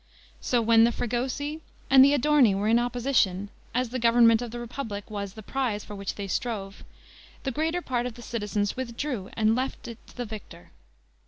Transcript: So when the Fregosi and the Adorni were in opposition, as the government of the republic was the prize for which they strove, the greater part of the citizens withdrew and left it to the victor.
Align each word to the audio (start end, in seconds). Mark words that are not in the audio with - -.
So 0.39 0.63
when 0.63 0.83
the 0.83 0.91
Fregosi 0.91 1.61
and 1.87 2.03
the 2.03 2.13
Adorni 2.15 2.55
were 2.55 2.67
in 2.67 2.79
opposition, 2.79 3.49
as 3.71 3.89
the 3.89 3.99
government 3.99 4.41
of 4.41 4.49
the 4.49 4.59
republic 4.59 5.11
was 5.11 5.33
the 5.33 5.43
prize 5.43 5.85
for 5.85 5.95
which 5.95 6.15
they 6.15 6.27
strove, 6.27 6.83
the 7.43 7.51
greater 7.51 7.83
part 7.83 8.07
of 8.07 8.15
the 8.15 8.23
citizens 8.23 8.75
withdrew 8.75 9.29
and 9.33 9.53
left 9.55 9.87
it 9.87 9.99
to 10.07 10.17
the 10.17 10.25
victor. 10.25 10.71